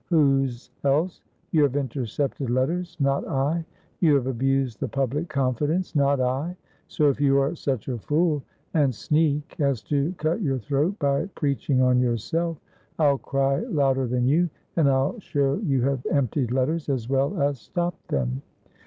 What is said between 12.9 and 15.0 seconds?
I'll cry louder than you, and